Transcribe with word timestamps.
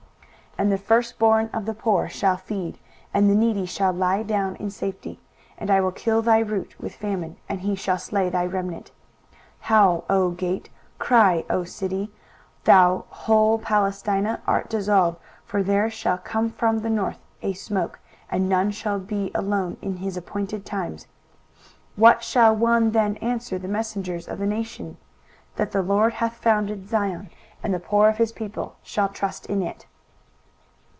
23:014:030 0.59 0.69
And 0.69 0.73
the 0.73 0.83
firstborn 0.85 1.49
of 1.53 1.65
the 1.65 1.73
poor 1.73 2.09
shall 2.09 2.35
feed, 2.37 2.77
and 3.13 3.29
the 3.29 3.35
needy 3.35 3.65
shall 3.65 3.93
lie 3.93 4.21
down 4.21 4.57
in 4.57 4.69
safety: 4.69 5.17
and 5.57 5.71
I 5.71 5.79
will 5.81 5.93
kill 5.93 6.21
thy 6.21 6.39
root 6.39 6.75
with 6.79 6.93
famine, 6.93 7.37
and 7.47 7.61
he 7.61 7.73
shall 7.73 7.97
slay 7.97 8.29
thy 8.29 8.45
remnant. 8.45 8.91
23:014:031 9.31 9.41
Howl, 9.61 10.03
O 10.09 10.29
gate; 10.31 10.69
cry, 10.99 11.45
O 11.49 11.63
city; 11.63 12.11
thou, 12.65 13.05
whole 13.09 13.57
Palestina, 13.59 14.41
art 14.45 14.69
dissolved: 14.69 15.19
for 15.45 15.63
there 15.63 15.89
shall 15.89 16.17
come 16.17 16.49
from 16.51 16.79
the 16.79 16.89
north 16.89 17.23
a 17.41 17.53
smoke, 17.53 17.99
and 18.29 18.49
none 18.49 18.69
shall 18.71 18.99
be 18.99 19.31
alone 19.33 19.77
in 19.81 19.97
his 19.97 20.15
appointed 20.17 20.63
times. 20.65 21.07
23:014:032 21.63 21.75
What 21.95 22.23
shall 22.23 22.55
one 22.55 22.91
then 22.91 23.15
answer 23.17 23.57
the 23.57 23.67
messengers 23.69 24.27
of 24.27 24.37
the 24.37 24.45
nation? 24.45 24.97
That 25.55 25.71
the 25.71 25.81
LORD 25.81 26.15
hath 26.15 26.35
founded 26.35 26.89
Zion, 26.89 27.29
and 27.63 27.73
the 27.73 27.79
poor 27.79 28.09
of 28.09 28.17
his 28.17 28.33
people 28.33 28.75
shall 28.83 29.07
trust 29.09 29.45
in 29.47 29.63
it. 29.63 29.87